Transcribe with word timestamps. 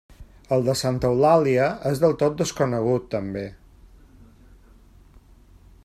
El 0.55 0.63
de 0.67 0.73
Santa 0.79 1.11
Eulàlia 1.15 1.67
és 1.91 2.01
del 2.05 2.17
tot 2.23 2.39
desconegut, 2.39 3.05
també. 3.13 3.45